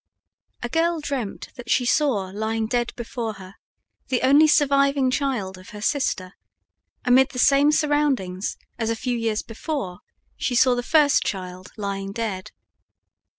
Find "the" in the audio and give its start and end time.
4.07-4.23, 7.29-7.37, 10.73-10.81